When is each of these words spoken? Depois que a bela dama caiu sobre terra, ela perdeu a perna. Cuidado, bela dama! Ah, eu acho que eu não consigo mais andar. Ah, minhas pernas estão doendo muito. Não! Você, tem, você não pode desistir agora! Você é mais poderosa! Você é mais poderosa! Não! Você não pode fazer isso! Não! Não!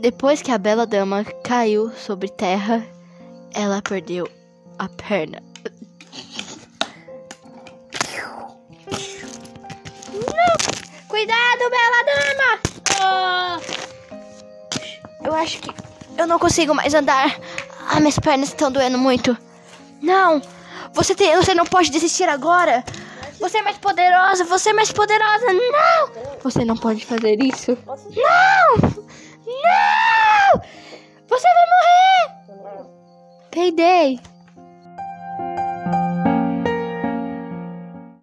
Depois 0.00 0.40
que 0.40 0.50
a 0.50 0.56
bela 0.56 0.86
dama 0.86 1.22
caiu 1.44 1.90
sobre 1.90 2.30
terra, 2.30 2.82
ela 3.52 3.82
perdeu 3.82 4.26
a 4.78 4.88
perna. 4.88 5.42
Cuidado, 11.06 11.58
bela 11.70 12.02
dama! 12.06 12.60
Ah, 13.02 13.60
eu 15.22 15.34
acho 15.34 15.60
que 15.60 15.70
eu 16.16 16.26
não 16.26 16.38
consigo 16.38 16.74
mais 16.74 16.94
andar. 16.94 17.38
Ah, 17.86 18.00
minhas 18.00 18.18
pernas 18.18 18.48
estão 18.48 18.72
doendo 18.72 18.96
muito. 18.96 19.36
Não! 20.00 20.40
Você, 20.94 21.14
tem, 21.14 21.36
você 21.36 21.54
não 21.54 21.66
pode 21.66 21.90
desistir 21.90 22.26
agora! 22.26 22.82
Você 23.38 23.58
é 23.58 23.62
mais 23.62 23.76
poderosa! 23.76 24.44
Você 24.44 24.70
é 24.70 24.72
mais 24.72 24.90
poderosa! 24.90 25.52
Não! 25.52 26.38
Você 26.42 26.64
não 26.64 26.76
pode 26.76 27.04
fazer 27.04 27.38
isso! 27.42 27.76
Não! 27.86 29.09
Não! 33.52 34.29